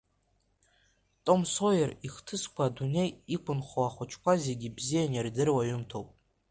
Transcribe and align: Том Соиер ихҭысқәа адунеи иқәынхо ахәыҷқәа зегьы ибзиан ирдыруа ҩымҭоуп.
Том 1.25 1.39
Соиер 1.53 1.91
ихҭысқәа 2.05 2.63
адунеи 2.67 3.09
иқәынхо 3.35 3.79
ахәыҷқәа 3.87 4.33
зегьы 4.45 4.67
ибзиан 4.69 5.11
ирдыруа 5.15 5.63
ҩымҭоуп. 5.67 6.09